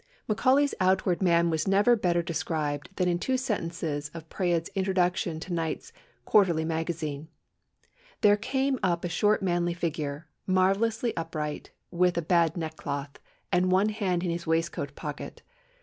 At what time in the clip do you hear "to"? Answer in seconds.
5.41-5.53